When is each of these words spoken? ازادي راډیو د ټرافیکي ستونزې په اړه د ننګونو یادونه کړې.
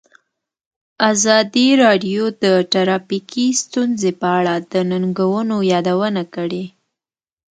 ازادي 1.11 1.67
راډیو 1.83 2.23
د 2.43 2.45
ټرافیکي 2.71 3.47
ستونزې 3.63 4.11
په 4.21 4.27
اړه 4.39 4.55
د 4.71 4.73
ننګونو 4.91 5.57
یادونه 5.71 6.23
کړې. 6.35 6.65